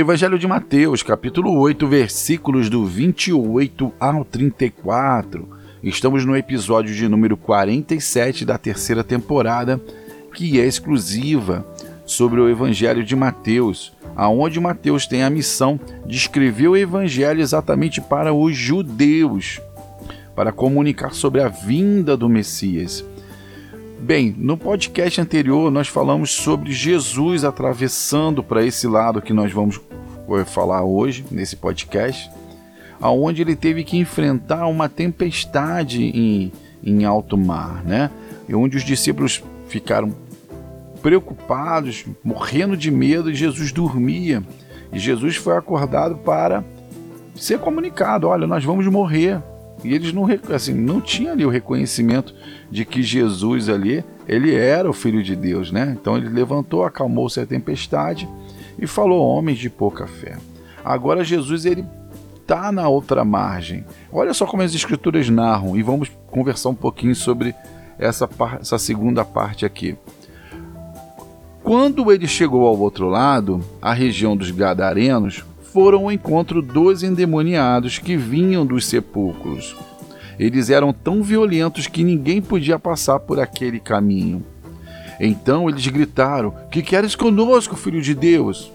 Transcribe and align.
Evangelho 0.00 0.38
de 0.38 0.46
Mateus, 0.46 1.02
capítulo 1.02 1.52
8, 1.58 1.86
versículos 1.86 2.70
do 2.70 2.86
28 2.86 3.92
ao 4.00 4.24
34. 4.24 5.46
Estamos 5.82 6.24
no 6.24 6.34
episódio 6.34 6.94
de 6.94 7.06
número 7.06 7.36
47 7.36 8.46
da 8.46 8.56
terceira 8.56 9.04
temporada, 9.04 9.78
que 10.32 10.58
é 10.58 10.64
exclusiva 10.64 11.66
sobre 12.06 12.40
o 12.40 12.48
Evangelho 12.48 13.04
de 13.04 13.14
Mateus, 13.14 13.92
aonde 14.16 14.58
Mateus 14.58 15.06
tem 15.06 15.22
a 15.22 15.28
missão 15.28 15.78
de 16.06 16.16
escrever 16.16 16.68
o 16.68 16.76
Evangelho 16.76 17.42
exatamente 17.42 18.00
para 18.00 18.32
os 18.32 18.56
judeus, 18.56 19.60
para 20.34 20.50
comunicar 20.50 21.12
sobre 21.12 21.42
a 21.42 21.48
vinda 21.48 22.16
do 22.16 22.28
Messias. 22.28 23.04
Bem, 24.00 24.34
no 24.38 24.56
podcast 24.56 25.20
anterior 25.20 25.70
nós 25.70 25.86
falamos 25.86 26.30
sobre 26.30 26.72
Jesus 26.72 27.44
atravessando 27.44 28.42
para 28.42 28.64
esse 28.64 28.86
lado 28.86 29.20
que 29.20 29.32
nós 29.32 29.52
vamos 29.52 29.78
falar 30.46 30.82
hoje 30.82 31.22
nesse 31.30 31.54
podcast, 31.54 32.30
aonde 32.98 33.42
ele 33.42 33.54
teve 33.54 33.84
que 33.84 33.98
enfrentar 33.98 34.66
uma 34.68 34.88
tempestade 34.88 36.02
em, 36.02 36.50
em 36.82 37.04
alto 37.04 37.36
mar, 37.36 37.84
né? 37.84 38.10
E 38.48 38.54
onde 38.54 38.78
os 38.78 38.84
discípulos 38.84 39.42
ficaram 39.68 40.14
preocupados, 41.02 42.06
morrendo 42.24 42.78
de 42.78 42.90
medo, 42.90 43.30
e 43.30 43.34
Jesus 43.34 43.70
dormia. 43.70 44.42
E 44.92 44.98
Jesus 44.98 45.36
foi 45.36 45.56
acordado 45.56 46.16
para 46.16 46.64
ser 47.34 47.58
comunicado: 47.58 48.28
olha, 48.28 48.46
nós 48.46 48.64
vamos 48.64 48.86
morrer. 48.86 49.42
E 49.82 49.94
eles 49.94 50.12
não, 50.12 50.26
assim, 50.54 50.74
não 50.74 51.00
tinham 51.00 51.32
ali 51.32 51.44
o 51.44 51.50
reconhecimento 51.50 52.34
de 52.70 52.84
que 52.84 53.02
Jesus 53.02 53.68
ali, 53.68 54.04
ele 54.28 54.54
era 54.54 54.88
o 54.88 54.92
Filho 54.92 55.22
de 55.22 55.34
Deus, 55.34 55.72
né? 55.72 55.96
Então 55.98 56.16
ele 56.16 56.28
levantou, 56.28 56.84
acalmou-se 56.84 57.40
a 57.40 57.46
tempestade 57.46 58.28
e 58.78 58.86
falou 58.86 59.26
homens 59.26 59.58
de 59.58 59.70
pouca 59.70 60.06
fé. 60.06 60.36
Agora 60.84 61.24
Jesus 61.24 61.64
ele 61.64 61.84
está 62.40 62.72
na 62.72 62.88
outra 62.88 63.24
margem. 63.24 63.84
Olha 64.12 64.34
só 64.34 64.46
como 64.46 64.62
as 64.62 64.74
escrituras 64.74 65.28
narram 65.28 65.76
e 65.76 65.82
vamos 65.82 66.10
conversar 66.30 66.70
um 66.70 66.74
pouquinho 66.74 67.14
sobre 67.14 67.54
essa, 67.98 68.28
essa 68.60 68.78
segunda 68.78 69.24
parte 69.24 69.64
aqui. 69.64 69.96
Quando 71.62 72.10
ele 72.10 72.26
chegou 72.26 72.66
ao 72.66 72.78
outro 72.78 73.08
lado, 73.08 73.60
a 73.80 73.92
região 73.92 74.36
dos 74.36 74.50
Gadarenos, 74.50 75.44
foram 75.72 76.04
ao 76.04 76.12
encontro 76.12 76.60
dos 76.60 77.02
endemoniados 77.02 77.98
que 77.98 78.16
vinham 78.16 78.66
dos 78.66 78.86
sepulcros. 78.86 79.76
Eles 80.38 80.70
eram 80.70 80.92
tão 80.92 81.22
violentos 81.22 81.86
que 81.86 82.02
ninguém 82.02 82.40
podia 82.40 82.78
passar 82.78 83.20
por 83.20 83.38
aquele 83.38 83.78
caminho. 83.78 84.44
Então 85.20 85.68
eles 85.68 85.86
gritaram: 85.86 86.54
Que 86.70 86.82
queres 86.82 87.14
conosco, 87.14 87.76
filho 87.76 88.00
de 88.00 88.14
Deus? 88.14 88.72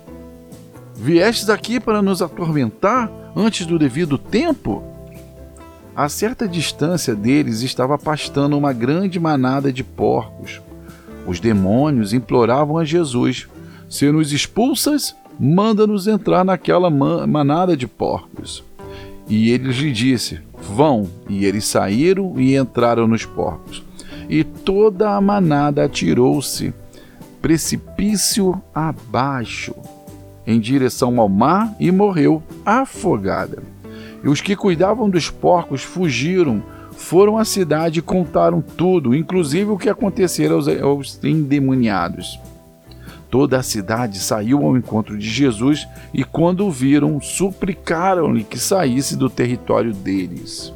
Viestes 0.95 1.49
aqui 1.49 1.79
para 1.79 2.01
nos 2.01 2.21
atormentar 2.21 3.11
antes 3.35 3.65
do 3.65 3.79
devido 3.79 4.17
tempo? 4.17 4.83
A 5.95 6.07
certa 6.07 6.47
distância 6.47 7.15
deles 7.15 7.61
estava 7.61 7.97
pastando 7.97 8.57
uma 8.57 8.71
grande 8.71 9.19
manada 9.19 9.73
de 9.73 9.83
porcos. 9.83 10.61
Os 11.25 11.39
demônios 11.39 12.13
imploravam 12.13 12.77
a 12.77 12.85
Jesus: 12.85 13.47
Se 13.89 14.11
nos 14.11 14.31
expulsas, 14.31 15.15
manda-nos 15.39 16.07
entrar 16.07 16.43
naquela 16.43 16.89
manada 16.89 17.75
de 17.75 17.87
porcos. 17.87 18.63
E 19.27 19.49
ele 19.49 19.71
lhe 19.71 19.91
disse: 19.91 20.39
Vão. 20.61 21.09
E 21.29 21.45
eles 21.45 21.65
saíram 21.65 22.39
e 22.39 22.55
entraram 22.55 23.07
nos 23.07 23.25
porcos. 23.25 23.83
E 24.29 24.43
toda 24.43 25.15
a 25.15 25.21
manada 25.21 25.83
atirou-se, 25.83 26.73
precipício 27.41 28.59
abaixo, 28.73 29.75
em 30.47 30.59
direção 30.59 31.19
ao 31.19 31.29
mar 31.29 31.75
e 31.79 31.91
morreu 31.91 32.41
afogada. 32.65 33.61
E 34.23 34.27
os 34.27 34.41
que 34.41 34.55
cuidavam 34.55 35.09
dos 35.09 35.29
porcos 35.29 35.83
fugiram, 35.83 36.63
foram 36.97 37.37
à 37.37 37.45
cidade 37.45 37.99
e 37.99 38.01
contaram 38.01 38.61
tudo, 38.61 39.13
inclusive 39.13 39.69
o 39.69 39.77
que 39.77 39.89
acontecera 39.89 40.55
aos, 40.55 41.23
endemoniados. 41.23 42.39
Toda 43.35 43.57
a 43.57 43.63
cidade 43.63 44.19
saiu 44.19 44.65
ao 44.65 44.77
encontro 44.77 45.17
de 45.17 45.29
Jesus 45.29 45.85
e, 46.13 46.23
quando 46.23 46.65
o 46.65 46.71
viram, 46.71 47.19
suplicaram-lhe 47.19 48.45
que 48.45 48.57
saísse 48.57 49.17
do 49.17 49.29
território 49.29 49.93
deles. 49.93 50.73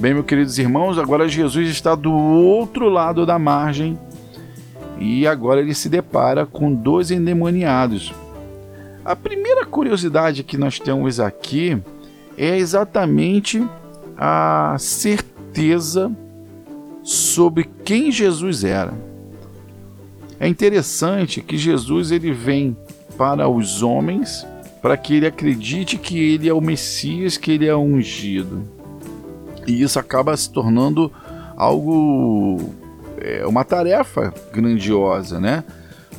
Bem, 0.00 0.12
meus 0.12 0.26
queridos 0.26 0.58
irmãos, 0.58 0.98
agora 0.98 1.28
Jesus 1.28 1.68
está 1.68 1.94
do 1.94 2.12
outro 2.12 2.88
lado 2.88 3.24
da 3.24 3.38
margem 3.38 3.96
e 4.98 5.24
agora 5.24 5.60
ele 5.60 5.72
se 5.72 5.88
depara 5.88 6.44
com 6.44 6.74
dois 6.74 7.12
endemoniados. 7.12 8.12
A 9.04 9.14
primeira 9.14 9.64
curiosidade 9.64 10.42
que 10.42 10.58
nós 10.58 10.80
temos 10.80 11.20
aqui 11.20 11.80
é 12.36 12.58
exatamente 12.58 13.64
a 14.18 14.74
certeza 14.80 16.10
sobre 17.04 17.70
quem 17.84 18.10
Jesus 18.10 18.64
era. 18.64 19.09
É 20.40 20.48
interessante 20.48 21.42
que 21.42 21.56
Jesus 21.56 22.10
ele 22.10 22.32
vem 22.32 22.76
para 23.16 23.46
os 23.46 23.82
homens 23.82 24.46
para 24.80 24.96
que 24.96 25.14
ele 25.14 25.26
acredite 25.26 25.98
que 25.98 26.18
ele 26.18 26.48
é 26.48 26.54
o 26.54 26.60
Messias, 26.60 27.36
que 27.36 27.50
ele 27.50 27.66
é 27.66 27.76
ungido. 27.76 28.62
E 29.66 29.82
isso 29.82 29.98
acaba 29.98 30.36
se 30.36 30.50
tornando 30.50 31.12
algo 31.56 32.72
é, 33.18 33.46
uma 33.46 33.64
tarefa 33.64 34.32
grandiosa, 34.52 35.38
né? 35.38 35.62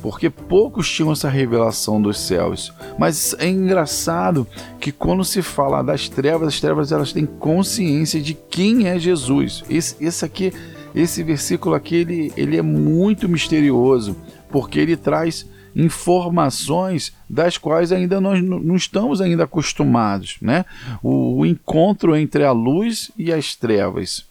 Porque 0.00 0.30
poucos 0.30 0.90
tinham 0.90 1.12
essa 1.12 1.28
revelação 1.28 2.00
dos 2.00 2.18
céus. 2.20 2.72
Mas 2.98 3.34
é 3.38 3.48
engraçado 3.48 4.46
que 4.80 4.90
quando 4.90 5.24
se 5.24 5.42
fala 5.42 5.82
das 5.82 6.08
trevas, 6.08 6.48
as 6.48 6.60
trevas 6.60 6.90
elas 6.90 7.12
têm 7.12 7.26
consciência 7.26 8.20
de 8.20 8.34
quem 8.34 8.88
é 8.88 8.98
Jesus. 8.98 9.62
Esse, 9.68 9.96
esse 10.00 10.24
aqui 10.24 10.52
esse 10.94 11.22
versículo 11.22 11.74
aqui 11.74 11.96
ele, 11.96 12.32
ele 12.36 12.56
é 12.56 12.62
muito 12.62 13.28
misterioso, 13.28 14.16
porque 14.50 14.78
ele 14.78 14.96
traz 14.96 15.46
informações 15.74 17.12
das 17.28 17.56
quais 17.56 17.92
ainda 17.92 18.20
nós 18.20 18.42
não 18.42 18.76
estamos 18.76 19.20
ainda 19.20 19.44
acostumados, 19.44 20.36
né? 20.40 20.64
O, 21.02 21.38
o, 21.38 21.46
encontro 21.46 22.14
entre 22.14 22.44
a 22.44 22.52
luz 22.52 23.10
e 23.16 23.32
as 23.32 23.54
trevas. 23.54 24.26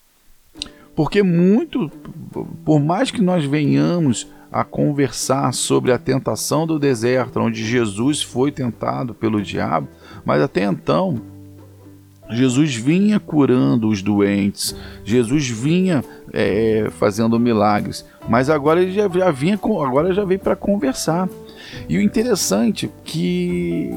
Porque 0.95 1.23
muito, 1.23 1.89
por 2.63 2.79
mais 2.79 3.09
que 3.09 3.21
nós 3.21 3.43
venhamos 3.43 4.27
a 4.51 4.63
conversar 4.63 5.53
sobre 5.53 5.91
a 5.91 5.97
tentação 5.97 6.67
do 6.67 6.77
deserto, 6.77 7.39
onde 7.39 7.65
Jesus 7.65 8.21
foi 8.21 8.51
tentado 8.51 9.13
pelo 9.13 9.41
diabo, 9.41 9.87
mas 10.25 10.41
até 10.41 10.63
então 10.65 11.21
Jesus 12.31 12.75
vinha 12.75 13.19
curando 13.19 13.87
os 13.89 14.01
doentes, 14.01 14.75
Jesus 15.03 15.47
vinha 15.47 16.03
é, 16.33 16.87
fazendo 16.91 17.39
milagres, 17.39 18.05
mas 18.27 18.49
agora 18.49 18.81
ele 18.81 18.91
já, 18.91 19.07
já 19.07 19.31
vinha, 19.31 19.55
agora 19.55 20.13
já 20.13 20.23
veio 20.23 20.39
para 20.39 20.55
conversar. 20.55 21.27
E 21.87 21.97
o 21.97 22.01
interessante 22.01 22.89
que 23.03 23.93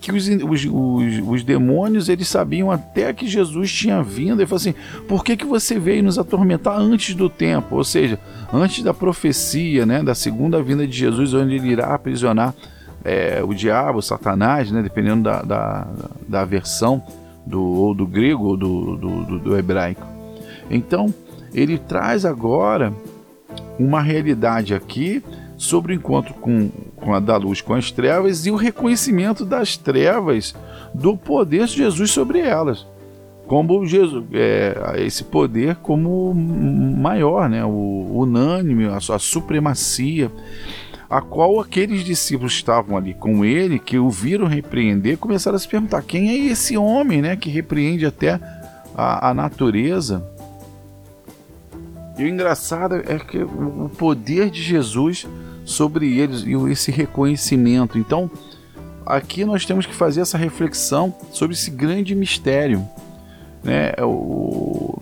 que 0.00 0.12
os, 0.12 0.28
os, 0.28 0.64
os, 0.64 1.28
os, 1.28 1.44
demônios 1.44 2.08
eles 2.08 2.28
sabiam 2.28 2.70
até 2.70 3.12
que 3.12 3.26
Jesus 3.26 3.72
tinha 3.72 4.02
vindo. 4.02 4.40
Ele 4.40 4.46
falou 4.46 4.60
assim: 4.60 4.74
por 5.08 5.24
que, 5.24 5.36
que 5.36 5.44
você 5.44 5.78
veio 5.78 6.04
nos 6.04 6.18
atormentar 6.18 6.78
antes 6.78 7.14
do 7.14 7.28
tempo? 7.28 7.76
Ou 7.76 7.84
seja, 7.84 8.18
antes 8.52 8.82
da 8.84 8.94
profecia, 8.94 9.84
né, 9.84 10.02
da 10.02 10.14
segunda 10.14 10.62
vinda 10.62 10.86
de 10.86 10.96
Jesus, 10.96 11.34
onde 11.34 11.56
ele 11.56 11.68
irá 11.68 11.94
aprisionar 11.94 12.54
é, 13.04 13.42
o 13.42 13.52
diabo, 13.52 14.00
Satanás, 14.00 14.70
né, 14.70 14.82
dependendo 14.82 15.24
da, 15.24 15.42
da, 15.42 15.86
da 16.28 16.44
versão 16.44 17.02
do, 17.48 17.62
ou 17.62 17.94
do 17.94 18.06
grego 18.06 18.44
ou 18.44 18.56
do, 18.56 18.96
do, 18.96 19.24
do, 19.24 19.38
do 19.38 19.56
hebraico. 19.56 20.06
Então, 20.70 21.12
ele 21.52 21.78
traz 21.78 22.24
agora 22.24 22.92
uma 23.78 24.02
realidade 24.02 24.74
aqui 24.74 25.22
sobre 25.56 25.92
o 25.92 25.96
encontro 25.96 26.34
com, 26.34 26.70
com 26.94 27.14
a 27.14 27.20
da 27.20 27.36
luz 27.36 27.60
com 27.60 27.74
as 27.74 27.90
trevas 27.90 28.46
e 28.46 28.50
o 28.50 28.56
reconhecimento 28.56 29.44
das 29.44 29.76
trevas 29.76 30.54
do 30.94 31.16
poder 31.16 31.66
de 31.66 31.76
Jesus 31.76 32.10
sobre 32.10 32.40
elas. 32.40 32.86
Como 33.46 33.84
Jesus, 33.86 34.24
é, 34.32 34.96
esse 34.98 35.24
poder 35.24 35.76
como 35.76 36.34
maior, 36.34 37.48
né, 37.48 37.64
o 37.64 38.10
unânime, 38.12 38.86
a 38.86 39.00
sua 39.00 39.18
supremacia 39.18 40.30
a 41.08 41.20
qual 41.20 41.58
aqueles 41.58 42.04
discípulos 42.04 42.52
estavam 42.52 42.96
ali 42.96 43.14
com 43.14 43.44
ele, 43.44 43.78
que 43.78 43.98
o 43.98 44.10
viram 44.10 44.46
repreender, 44.46 45.16
começaram 45.16 45.56
a 45.56 45.58
se 45.58 45.68
perguntar: 45.68 46.02
quem 46.02 46.30
é 46.30 46.36
esse 46.50 46.76
homem 46.76 47.22
né, 47.22 47.36
que 47.36 47.48
repreende 47.48 48.04
até 48.04 48.38
a, 48.94 49.30
a 49.30 49.34
natureza? 49.34 50.26
E 52.18 52.24
o 52.24 52.28
engraçado 52.28 52.96
é 52.96 53.18
que 53.18 53.38
o 53.38 53.90
poder 53.96 54.50
de 54.50 54.60
Jesus 54.60 55.26
sobre 55.64 56.18
eles 56.18 56.42
e 56.42 56.52
esse 56.70 56.90
reconhecimento. 56.90 57.96
Então, 57.96 58.28
aqui 59.06 59.44
nós 59.44 59.64
temos 59.64 59.86
que 59.86 59.94
fazer 59.94 60.22
essa 60.22 60.36
reflexão 60.36 61.14
sobre 61.30 61.54
esse 61.54 61.70
grande 61.70 62.14
mistério. 62.14 62.86
Né? 63.62 63.92
O... 64.02 65.00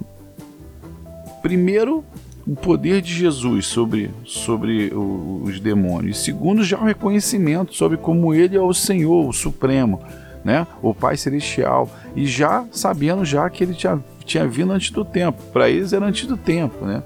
Primeiro, 1.40 2.04
o 2.46 2.54
poder 2.54 3.02
de 3.02 3.12
Jesus 3.12 3.66
sobre, 3.66 4.10
sobre 4.24 4.92
os 4.94 5.58
demônios. 5.58 6.22
Segundo, 6.22 6.62
já 6.62 6.78
o 6.78 6.84
reconhecimento 6.84 7.74
sobre 7.74 7.96
como 7.96 8.32
ele 8.32 8.56
é 8.56 8.60
o 8.60 8.72
Senhor, 8.72 9.28
o 9.28 9.32
Supremo, 9.32 10.00
né? 10.44 10.64
o 10.80 10.94
Pai 10.94 11.16
Celestial. 11.16 11.90
E 12.14 12.24
já 12.24 12.64
sabendo 12.70 13.24
já 13.24 13.50
que 13.50 13.64
ele 13.64 13.74
tinha, 13.74 14.02
tinha 14.24 14.46
vindo 14.46 14.72
antes 14.72 14.90
do 14.90 15.04
tempo. 15.04 15.42
Para 15.52 15.68
eles 15.68 15.92
era 15.92 16.06
antes 16.06 16.26
do 16.26 16.36
tempo. 16.36 16.84
Né? 16.84 17.02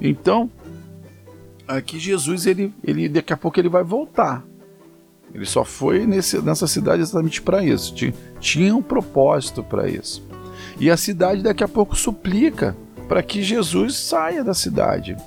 Então, 0.00 0.48
aqui 1.66 1.98
Jesus, 1.98 2.46
ele, 2.46 2.72
ele 2.84 3.08
daqui 3.08 3.32
a 3.32 3.36
pouco 3.36 3.58
ele 3.58 3.68
vai 3.68 3.82
voltar. 3.82 4.44
Ele 5.34 5.46
só 5.46 5.64
foi 5.64 6.06
nesse, 6.06 6.40
nessa 6.40 6.68
cidade 6.68 7.02
exatamente 7.02 7.42
para 7.42 7.64
isso. 7.64 7.92
Tinha, 7.94 8.14
tinha 8.38 8.76
um 8.76 8.82
propósito 8.82 9.64
para 9.64 9.88
isso. 9.88 10.22
E 10.78 10.88
a 10.88 10.96
cidade 10.96 11.42
daqui 11.42 11.64
a 11.64 11.68
pouco 11.68 11.96
suplica 11.96 12.76
para 13.12 13.22
que 13.22 13.42
Jesus 13.42 13.94
saia 13.94 14.42
da 14.42 14.54
cidade. 14.54 15.18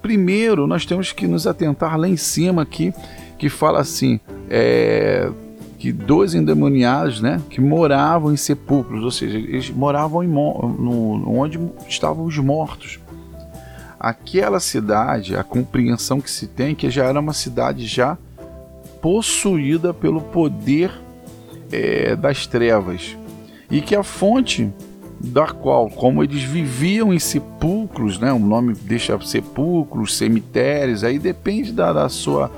Primeiro, 0.00 0.66
nós 0.66 0.86
temos 0.86 1.12
que 1.12 1.26
nos 1.26 1.46
atentar 1.46 1.98
lá 1.98 2.08
em 2.08 2.16
cima 2.16 2.62
aqui, 2.62 2.94
que 3.36 3.50
fala 3.50 3.78
assim, 3.78 4.18
é, 4.48 5.30
que 5.78 5.92
dois 5.92 6.34
endemoniados, 6.34 7.20
né, 7.20 7.42
que 7.50 7.60
moravam 7.60 8.32
em 8.32 8.38
sepulcros, 8.38 9.04
ou 9.04 9.10
seja, 9.10 9.36
eles 9.36 9.68
moravam 9.68 10.24
em, 10.24 10.28
no, 10.28 11.38
onde 11.38 11.60
estavam 11.86 12.24
os 12.24 12.38
mortos. 12.38 12.98
Aquela 14.00 14.58
cidade, 14.58 15.36
a 15.36 15.44
compreensão 15.44 16.22
que 16.22 16.30
se 16.30 16.46
tem, 16.46 16.74
que 16.74 16.88
já 16.88 17.04
era 17.04 17.20
uma 17.20 17.34
cidade 17.34 17.86
já 17.86 18.16
possuída 19.02 19.92
pelo 19.92 20.22
poder 20.22 20.90
é, 21.70 22.16
das 22.16 22.46
trevas 22.46 23.14
e 23.70 23.82
que 23.82 23.94
a 23.94 24.02
fonte 24.02 24.72
da 25.26 25.48
qual, 25.48 25.90
como 25.90 26.22
eles 26.22 26.42
viviam 26.42 27.12
em 27.12 27.18
sepulcros, 27.18 28.18
né, 28.18 28.32
o 28.32 28.38
nome 28.38 28.74
deixa 28.74 29.18
sepulcros, 29.20 30.16
cemitérios, 30.16 31.02
aí 31.02 31.18
depende 31.18 31.72
da, 31.72 31.92
da, 31.92 32.08
sua, 32.08 32.50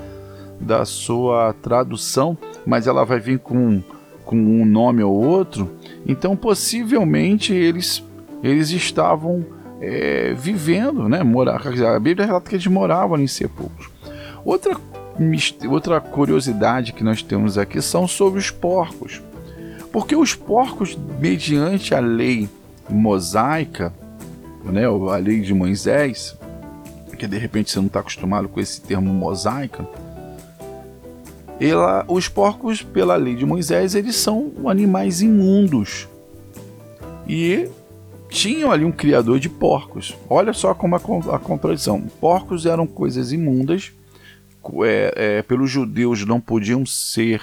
da 0.59 0.85
sua 0.85 1.53
tradução, 1.61 2.37
mas 2.65 2.85
ela 2.85 3.03
vai 3.03 3.19
vir 3.19 3.39
com, 3.39 3.81
com 4.23 4.37
um 4.37 4.65
nome 4.65 5.03
ou 5.03 5.13
outro, 5.13 5.71
então 6.05 6.35
possivelmente 6.35 7.53
eles, 7.53 8.03
eles 8.43 8.69
estavam 8.69 9.45
é, 9.81 10.33
vivendo, 10.37 11.09
né, 11.09 11.23
morar, 11.23 11.61
a 11.65 11.99
Bíblia 11.99 12.27
relata 12.27 12.49
que 12.49 12.55
eles 12.55 12.67
moravam 12.67 13.19
em 13.19 13.27
sepulcros. 13.27 13.89
Outra, 14.45 14.75
outra 15.69 15.99
curiosidade 15.99 16.93
que 16.93 17.03
nós 17.03 17.21
temos 17.23 17.57
aqui 17.57 17.81
são 17.81 18.07
sobre 18.07 18.39
os 18.39 18.51
porcos. 18.51 19.21
Porque 19.91 20.15
os 20.15 20.35
porcos, 20.35 20.97
mediante 21.19 21.95
a 21.95 21.99
lei 21.99 22.47
mosaica, 22.89 23.93
né, 24.63 24.85
a 24.85 25.17
lei 25.17 25.41
de 25.41 25.53
Moisés, 25.53 26.37
que 27.17 27.27
de 27.27 27.37
repente 27.37 27.71
você 27.71 27.79
não 27.79 27.87
está 27.87 27.99
acostumado 27.99 28.47
com 28.47 28.59
esse 28.59 28.81
termo 28.81 29.13
mosaica, 29.13 29.87
ela, 31.59 32.05
os 32.07 32.29
porcos, 32.29 32.81
pela 32.81 33.17
lei 33.17 33.35
de 33.35 33.45
Moisés, 33.45 33.93
eles 33.93 34.15
são 34.15 34.53
animais 34.65 35.21
imundos. 35.21 36.07
E 37.27 37.69
tinham 38.29 38.71
ali 38.71 38.85
um 38.85 38.91
criador 38.91 39.39
de 39.39 39.49
porcos. 39.49 40.15
Olha 40.29 40.53
só 40.53 40.73
como 40.73 40.95
a, 40.95 40.99
a 41.35 41.39
contradição. 41.39 42.01
Porcos 42.21 42.65
eram 42.65 42.87
coisas 42.87 43.33
imundas, 43.33 43.91
é, 44.83 45.13
é, 45.15 45.41
pelos 45.41 45.69
judeus 45.69 46.25
não 46.25 46.39
podiam 46.39 46.85
ser 46.85 47.41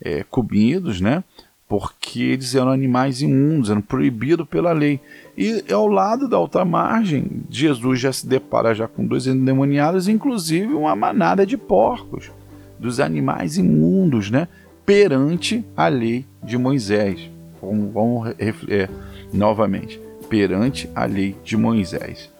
é, 0.00 0.22
comidos, 0.22 1.00
né? 1.00 1.22
Porque 1.68 2.20
eles 2.20 2.54
eram 2.54 2.70
animais 2.70 3.20
imundos, 3.20 3.68
eram 3.68 3.82
proibidos 3.82 4.48
pela 4.48 4.72
lei. 4.72 4.98
E 5.36 5.62
ao 5.70 5.86
lado 5.86 6.26
da 6.26 6.38
outra 6.38 6.64
margem, 6.64 7.42
Jesus 7.50 8.00
já 8.00 8.12
se 8.12 8.26
depara 8.26 8.74
já 8.74 8.88
com 8.88 9.04
dois 9.04 9.26
endemoniados, 9.26 10.08
inclusive 10.08 10.72
uma 10.72 10.96
manada 10.96 11.44
de 11.44 11.58
porcos, 11.58 12.30
dos 12.78 12.98
animais 12.98 13.58
imundos, 13.58 14.30
né? 14.30 14.48
perante 14.86 15.62
a 15.76 15.86
lei 15.88 16.24
de 16.42 16.56
Moisés. 16.56 17.30
Vamos, 17.60 17.92
vamos 17.92 18.28
é, 18.38 18.88
novamente, 19.30 20.00
perante 20.30 20.88
a 20.94 21.04
lei 21.04 21.36
de 21.44 21.58
Moisés. 21.58 22.30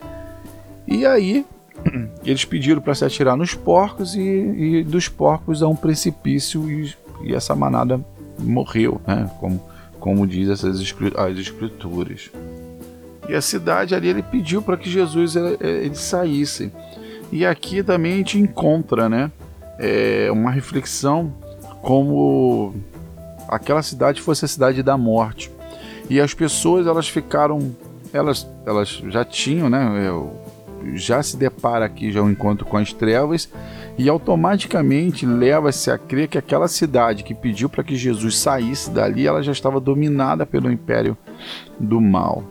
E 0.86 1.04
aí 1.04 1.44
eles 2.24 2.46
pediram 2.46 2.80
para 2.80 2.94
se 2.94 3.04
atirar 3.04 3.36
nos 3.36 3.52
porcos 3.52 4.14
e, 4.14 4.20
e 4.20 4.84
dos 4.84 5.08
porcos 5.08 5.62
a 5.62 5.68
um 5.68 5.76
precipício 5.76 6.70
e, 6.70 6.94
e 7.24 7.34
essa 7.34 7.54
manada 7.54 8.02
morreu, 8.38 9.00
né? 9.06 9.30
como, 9.38 9.62
como 9.98 10.26
diz 10.26 10.48
essas 10.48 10.80
as 11.16 11.38
escrituras. 11.38 12.30
E 13.28 13.34
a 13.34 13.42
cidade 13.42 13.94
ali 13.94 14.08
ele 14.08 14.22
pediu 14.22 14.62
para 14.62 14.76
que 14.76 14.88
Jesus 14.88 15.36
ele, 15.36 15.56
ele, 15.60 15.94
saísse. 15.94 16.72
E 17.30 17.44
aqui 17.44 17.82
também 17.82 18.14
a 18.14 18.16
gente 18.16 18.38
encontra 18.38 19.08
né, 19.08 19.30
é, 19.78 20.30
uma 20.32 20.50
reflexão 20.50 21.32
como 21.82 22.74
aquela 23.48 23.82
cidade 23.82 24.22
fosse 24.22 24.46
a 24.46 24.48
cidade 24.48 24.82
da 24.82 24.96
morte. 24.96 25.50
E 26.08 26.18
as 26.20 26.32
pessoas 26.32 26.86
elas 26.86 27.06
ficaram, 27.06 27.76
elas, 28.14 28.46
elas 28.64 28.88
já 29.08 29.26
tinham, 29.26 29.68
né, 29.68 30.10
já 30.94 31.22
se 31.22 31.36
depara 31.36 31.84
aqui 31.84 32.12
já 32.12 32.22
um 32.22 32.30
encontro 32.30 32.66
com 32.66 32.76
as 32.76 32.92
trevas 32.92 33.48
e 33.96 34.08
automaticamente 34.08 35.26
leva-se 35.26 35.90
a 35.90 35.98
crer 35.98 36.28
que 36.28 36.38
aquela 36.38 36.68
cidade 36.68 37.24
que 37.24 37.34
pediu 37.34 37.68
para 37.68 37.82
que 37.82 37.96
Jesus 37.96 38.38
saísse 38.38 38.90
dali, 38.90 39.26
ela 39.26 39.42
já 39.42 39.52
estava 39.52 39.80
dominada 39.80 40.46
pelo 40.46 40.70
império 40.70 41.16
do 41.78 42.00
mal. 42.00 42.44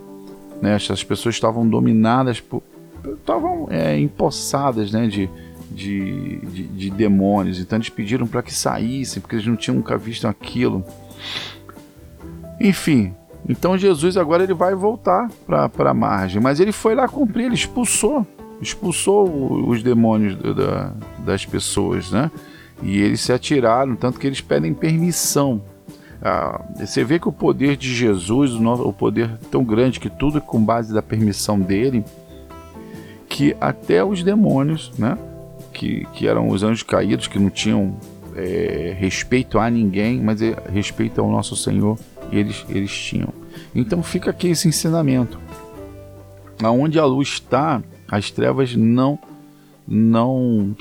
Né? 0.61 0.75
As 0.75 1.03
pessoas 1.03 1.35
estavam 1.35 1.67
dominadas 1.67 2.41
por, 2.41 2.61
estavam 3.05 3.67
é, 3.69 3.97
empossadas 3.97 4.91
né, 4.91 5.07
de, 5.07 5.29
de, 5.71 6.39
de, 6.39 6.63
de, 6.67 6.89
demônios. 6.89 7.59
Então 7.59 7.77
eles 7.77 7.89
pediram 7.89 8.27
para 8.27 8.41
que 8.41 8.53
saíssem, 8.53 9.21
porque 9.21 9.35
eles 9.35 9.47
não 9.47 9.55
tinham 9.55 9.77
nunca 9.77 9.97
visto 9.97 10.27
aquilo. 10.27 10.83
Enfim, 12.59 13.13
então 13.47 13.77
Jesus 13.77 14.17
agora 14.17 14.43
ele 14.43 14.53
vai 14.53 14.75
voltar 14.75 15.29
para 15.45 15.69
a 15.89 15.93
margem, 15.93 16.41
mas 16.41 16.59
ele 16.59 16.71
foi 16.71 16.95
lá 16.95 17.07
cumprir, 17.07 17.45
ele 17.45 17.55
expulsou, 17.55 18.25
expulsou 18.61 19.69
os 19.69 19.81
demônios 19.81 20.35
da, 20.55 20.93
das 21.19 21.45
pessoas, 21.45 22.11
né? 22.11 22.29
E 22.83 22.99
eles 22.99 23.21
se 23.21 23.33
atiraram, 23.33 23.95
tanto 23.95 24.19
que 24.19 24.27
eles 24.27 24.41
pedem 24.41 24.73
permissão. 24.73 25.61
Ah, 26.21 26.61
você 26.75 27.03
vê 27.03 27.19
que 27.19 27.27
o 27.27 27.31
poder 27.31 27.75
de 27.75 27.93
Jesus, 27.93 28.53
o, 28.53 28.61
nosso, 28.61 28.83
o 28.87 28.93
poder 28.93 29.37
tão 29.51 29.63
grande 29.63 29.99
que 29.99 30.09
tudo 30.09 30.41
com 30.41 30.63
base 30.63 30.93
da 30.93 31.01
permissão 31.01 31.59
dele, 31.59 32.03
que 33.29 33.55
até 33.61 34.03
os 34.03 34.23
demônios, 34.23 34.91
né? 34.97 35.17
Que, 35.73 36.05
que 36.13 36.27
eram 36.27 36.49
os 36.49 36.63
anjos 36.63 36.83
caídos, 36.83 37.27
que 37.27 37.37
não 37.37 37.49
tinham 37.49 37.95
é, 38.35 38.95
respeito 38.97 39.59
a 39.59 39.69
ninguém, 39.69 40.21
mas 40.21 40.41
é, 40.41 40.55
respeito 40.71 41.21
ao 41.21 41.29
nosso 41.29 41.55
Senhor, 41.55 41.97
eles, 42.31 42.65
eles 42.69 42.91
tinham. 42.91 43.29
Então 43.77 44.01
fica 44.01 44.31
aqui 44.31 44.47
esse 44.47 44.67
ensinamento. 44.67 45.39
Aonde 46.63 46.97
a 46.97 47.05
luz 47.05 47.27
está, 47.29 47.81
as 48.09 48.31
trevas 48.31 48.75
não 48.75 49.19
não 49.89 50.75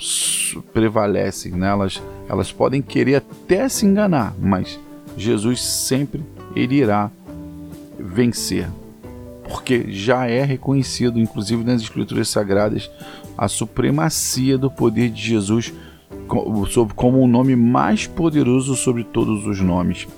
prevalecem, 0.72 1.52
né? 1.52 1.68
elas, 2.28 2.50
podem 2.50 2.82
querer 2.82 3.16
até 3.16 3.68
se 3.68 3.86
enganar, 3.86 4.34
mas 4.36 4.80
Jesus 5.16 5.62
sempre 5.62 6.24
ele 6.56 6.74
irá 6.74 7.08
vencer, 8.00 8.68
porque 9.48 9.92
já 9.92 10.26
é 10.26 10.42
reconhecido, 10.42 11.20
inclusive 11.20 11.62
nas 11.62 11.82
Escrituras 11.82 12.28
Sagradas, 12.28 12.90
a 13.38 13.46
supremacia 13.46 14.58
do 14.58 14.68
poder 14.68 15.10
de 15.10 15.22
Jesus 15.22 15.72
como 16.96 17.20
o 17.20 17.28
nome 17.28 17.54
mais 17.54 18.08
poderoso 18.08 18.74
sobre 18.74 19.04
todos 19.04 19.46
os 19.46 19.60
nomes. 19.60 20.08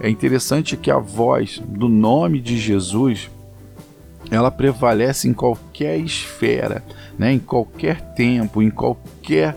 É 0.00 0.08
interessante 0.08 0.76
que 0.76 0.90
a 0.90 0.98
voz 0.98 1.60
do 1.64 1.88
nome 1.88 2.40
de 2.40 2.58
Jesus 2.58 3.30
ela 4.30 4.50
prevalece 4.50 5.28
em 5.28 5.32
qualquer 5.32 5.98
esfera, 5.98 6.82
né? 7.18 7.32
em 7.32 7.38
qualquer 7.38 8.00
tempo, 8.14 8.62
em 8.62 8.70
qualquer. 8.70 9.56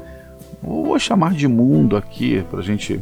Vou 0.62 0.98
chamar 1.00 1.34
de 1.34 1.48
mundo 1.48 1.98
aqui, 1.98 2.44
para 2.50 2.60
a 2.60 2.64
gente. 2.64 3.02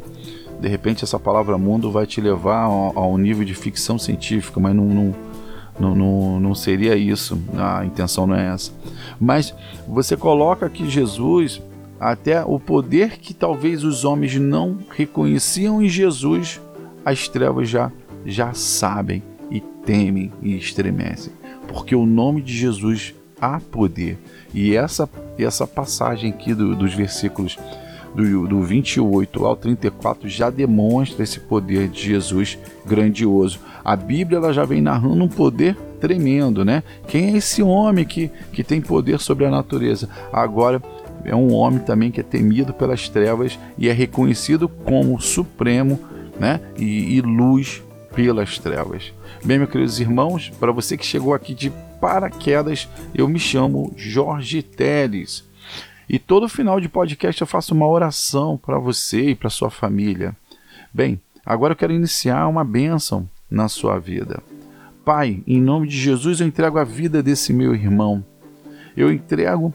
De 0.60 0.68
repente, 0.68 1.04
essa 1.04 1.20
palavra 1.20 1.58
mundo 1.58 1.92
vai 1.92 2.08
te 2.08 2.20
levar 2.20 2.64
a, 2.64 3.06
um 3.06 3.18
nível 3.18 3.46
de 3.46 3.54
ficção 3.54 4.00
científica, 4.00 4.60
mas 4.60 4.76
não, 4.76 4.86
não, 4.86 5.16
não, 5.80 5.96
não, 5.96 6.40
não 6.40 6.56
seria 6.56 6.96
isso. 6.96 7.40
A 7.56 7.86
intenção 7.86 8.26
não 8.26 8.36
é 8.36 8.54
essa. 8.54 8.72
Mas 9.20 9.54
você 9.88 10.18
coloca 10.18 10.66
aqui 10.66 10.90
Jesus, 10.90 11.62
até 12.00 12.44
o 12.44 12.60
poder 12.60 13.18
que 13.20 13.34
talvez 13.34 13.84
os 13.84 14.04
homens 14.04 14.36
não 14.40 14.80
reconheciam 14.90 15.82
em 15.82 15.90
Jesus, 15.90 16.60
as 17.10 17.28
trevas 17.28 17.70
já, 17.70 17.92
já 18.26 18.54
sabem 18.54 19.24
e 19.50 19.60
temem 19.60 20.32
e 20.42 20.58
estremecem 20.58 21.32
porque 21.68 21.96
o 21.96 22.06
nome 22.06 22.42
de 22.42 22.56
Jesus 22.56 23.14
há 23.40 23.60
poder. 23.60 24.18
E 24.54 24.76
essa, 24.76 25.08
essa 25.38 25.68
passagem 25.68 26.32
aqui 26.32 26.54
do, 26.54 26.76
dos 26.76 26.94
versículos 26.94 27.58
do, 28.16 28.48
do 28.48 28.62
28 28.64 29.46
ao 29.46 29.56
34 29.56 30.28
já 30.28 30.50
demonstra 30.50 31.24
esse 31.24 31.40
poder 31.40 31.90
de 31.90 32.02
Jesus 32.02 32.58
grandioso. 32.86 33.60
A 33.84 33.96
Bíblia 33.96 34.38
ela 34.38 34.54
já 34.54 34.66
vem 34.66 34.82
narrando 34.82 35.24
um 35.24 35.28
poder 35.28 35.76
tremendo, 36.00 36.64
né? 36.64 36.84
Quem 37.08 37.34
é 37.34 37.38
esse 37.38 37.62
homem 37.62 38.06
que, 38.06 38.32
que 38.52 38.64
tem 38.64 38.82
poder 38.82 39.20
sobre 39.20 39.46
a 39.46 39.52
natureza? 39.52 40.10
Agora 40.32 40.82
é 41.26 41.36
um 41.36 41.54
homem 41.54 41.80
também 41.80 42.10
que 42.10 42.22
é 42.22 42.24
temido 42.24 42.74
pelas 42.74 43.10
trevas 43.10 43.60
e 43.78 43.90
é 43.90 43.92
reconhecido 43.92 44.68
como 44.68 45.20
supremo, 45.20 46.00
né? 46.40 46.62
E, 46.78 47.18
e 47.18 47.22
luz 47.22 47.84
pelas 48.16 48.58
trevas. 48.58 49.14
Bem, 49.44 49.60
meus 49.60 49.70
queridos 49.70 50.00
irmãos, 50.00 50.50
para 50.60 50.72
você 50.72 50.98
que 50.98 51.06
chegou 51.06 51.34
aqui 51.34 51.54
de 51.54 51.72
paraquedas, 52.02 52.88
eu 53.14 53.28
me 53.28 53.40
chamo 53.40 53.94
Jorge 53.96 54.62
Teles. 54.62 55.48
E 56.10 56.18
todo 56.18 56.48
final 56.48 56.80
de 56.80 56.88
podcast 56.88 57.42
eu 57.42 57.48
faço 57.48 57.74
uma 57.74 57.88
oração 57.88 58.58
para 58.58 58.80
você 58.80 59.32
e 59.32 59.36
para 59.36 59.50
sua 59.50 59.70
família. 59.70 60.36
Bem, 60.94 61.20
agora 61.46 61.74
eu 61.74 61.78
quero 61.78 61.94
iniciar 61.94 62.48
uma 62.48 62.64
bênção 62.64 63.30
na 63.50 63.68
sua 63.68 64.00
vida. 64.00 64.42
Pai, 65.04 65.42
em 65.46 65.62
nome 65.62 65.88
de 65.88 65.98
Jesus, 65.98 66.40
eu 66.40 66.48
entrego 66.48 66.80
a 66.80 66.84
vida 66.84 67.22
desse 67.22 67.54
meu 67.54 67.76
irmão. 67.76 68.24
Eu 68.96 69.12
entrego 69.12 69.74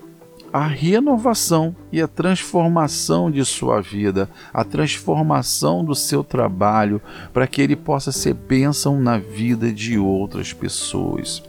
a 0.52 0.66
renovação 0.66 1.74
e 1.90 2.00
a 2.02 2.06
transformação 2.06 3.30
de 3.30 3.44
sua 3.44 3.80
vida, 3.80 4.28
a 4.52 4.62
transformação 4.62 5.84
do 5.84 5.94
seu 5.94 6.22
trabalho, 6.22 7.00
para 7.32 7.46
que 7.46 7.62
ele 7.62 7.74
possa 7.74 8.12
ser 8.12 8.34
bênção 8.34 9.00
na 9.00 9.16
vida 9.16 9.72
de 9.72 9.98
outras 9.98 10.52
pessoas. 10.52 11.42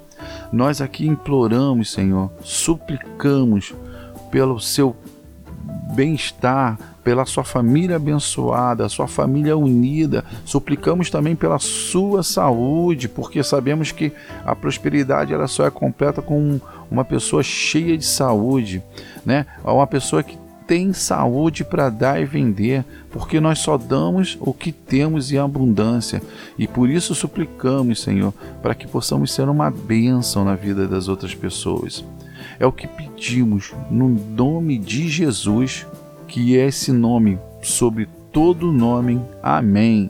Nós 0.52 0.80
aqui 0.80 1.06
imploramos, 1.06 1.92
Senhor, 1.92 2.32
suplicamos 2.42 3.74
pelo 4.32 4.60
seu 4.60 4.96
bem-estar, 5.94 6.78
pela 7.04 7.26
sua 7.26 7.44
família 7.44 7.98
abençoada, 7.98 8.88
sua 8.88 9.08
família 9.08 9.58
unida. 9.58 10.24
Suplicamos 10.46 11.10
também 11.10 11.36
pela 11.36 11.60
sua 11.60 12.24
saúde, 12.24 13.10
porque 13.10 13.44
sabemos 13.44 13.92
que 13.92 14.12
a 14.46 14.56
prosperidade 14.56 15.34
ela 15.34 15.48
só 15.48 15.66
é 15.66 15.72
completa 15.72 16.22
com 16.22 16.60
uma 16.94 17.04
pessoa 17.04 17.42
cheia 17.42 17.98
de 17.98 18.06
saúde, 18.06 18.84
né? 19.26 19.48
Uma 19.64 19.88
pessoa 19.88 20.22
que 20.22 20.38
tem 20.68 20.94
saúde 20.94 21.64
para 21.64 21.90
dar 21.90 22.22
e 22.22 22.26
vender, 22.26 22.86
porque 23.12 23.40
nós 23.40 23.60
só 23.60 23.78
damos 23.78 24.38
o 24.40 24.54
que 24.54 24.72
temos 24.72 25.32
em 25.32 25.38
abundância. 25.38 26.22
E 26.58 26.68
por 26.68 26.90
isso 26.90 27.16
suplicamos, 27.16 28.02
Senhor, 28.02 28.32
para 28.62 28.76
que 28.76 28.88
possamos 28.88 29.34
ser 29.34 29.50
uma 29.50 29.72
bênção 29.72 30.46
na 30.46 30.56
vida 30.56 30.88
das 30.88 31.08
outras 31.08 31.34
pessoas. 31.34 32.06
É 32.60 32.66
o 32.66 32.72
que 32.72 32.88
pedimos 32.88 33.74
no 33.90 34.08
nome 34.08 34.78
de 34.78 35.10
Jesus, 35.10 35.86
que 36.28 36.58
é 36.58 36.68
esse 36.68 36.92
nome 36.92 37.40
sobre 37.62 38.08
todo 38.32 38.72
nome. 38.72 39.20
Amém. 39.42 40.10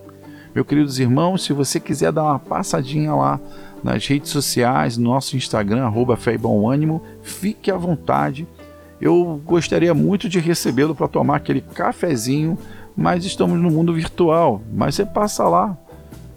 Meus 0.54 0.68
queridos 0.68 1.00
irmãos, 1.00 1.44
se 1.44 1.52
você 1.52 1.80
quiser 1.80 2.12
dar 2.12 2.24
uma 2.24 2.38
passadinha 2.38 3.14
lá 3.16 3.40
nas 3.84 4.06
redes 4.06 4.30
sociais, 4.30 4.98
no 4.98 5.10
nosso 5.10 5.36
Instagram, 5.36 5.84
arroba 5.84 6.16
Fé 6.16 6.36
e 6.36 6.38
Bom 6.38 6.70
Ânimo, 6.70 7.02
fique 7.24 7.72
à 7.72 7.76
vontade. 7.76 8.48
Eu 9.02 9.42
gostaria 9.44 9.96
muito 9.96 10.30
de 10.30 10.40
recebê-lo 10.40 10.94
para 10.94 11.08
tomar 11.08 11.38
aquele 11.38 11.60
cafezinho, 11.60 12.56
mas 12.96 13.26
estamos 13.26 13.60
no 13.60 13.72
mundo 13.72 13.96
virtual. 13.96 14.62
Mas 14.72 14.94
você 14.94 15.06
passa 15.06 15.44
lá, 15.46 15.76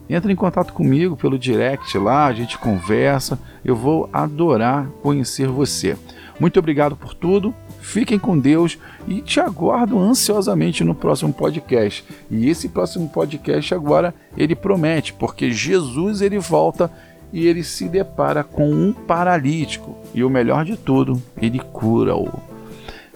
entra 0.09 0.33
em 0.33 0.37
contato 0.37 0.73
comigo 0.73 1.15
pelo 1.15 1.39
direct 1.39 1.99
lá, 1.99 2.25
a 2.25 2.33
gente 2.33 2.57
conversa. 2.57 3.39
Eu 3.63 3.77
vou 3.77 4.09
adorar 4.13 4.89
conhecer 5.03 5.47
você. 5.47 5.95
Muito 6.41 6.59
obrigado 6.59 6.97
por 6.97 7.13
tudo. 7.13 7.55
Fiquem 7.81 8.19
com 8.19 8.39
Deus 8.39 8.79
e 9.07 9.21
te 9.21 9.41
aguardo 9.41 9.99
ansiosamente 9.99 10.83
no 10.85 10.95
próximo 10.95 11.33
podcast. 11.33 12.05
E 12.31 12.49
esse 12.49 12.69
próximo 12.69 13.09
podcast 13.09 13.75
agora 13.75 14.15
ele 14.37 14.55
promete, 14.55 15.13
porque 15.13 15.51
Jesus 15.51 16.21
ele 16.21 16.39
volta 16.39 16.91
e 17.33 17.47
ele 17.47 17.63
se 17.63 17.89
depara 17.89 18.43
com 18.43 18.71
um 18.71 18.93
paralítico. 18.93 19.97
E 20.15 20.25
o 20.25 20.31
melhor 20.31 20.65
de 20.65 20.77
tudo, 20.77 21.23
ele 21.41 21.59
cura-o. 21.59 22.29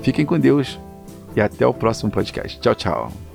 Fiquem 0.01 0.25
com 0.25 0.39
Deus 0.39 0.79
e 1.37 1.41
até 1.41 1.67
o 1.67 1.75
próximo 1.75 2.11
podcast. 2.11 2.59
Tchau, 2.61 2.75
tchau. 2.75 3.30